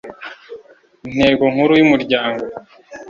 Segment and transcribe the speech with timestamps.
[1.07, 2.43] intego nkuru y umuryango